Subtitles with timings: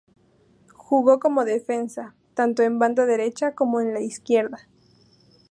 [0.73, 4.67] Jugó como defensa, tanto en banda derecha como en la izquierda.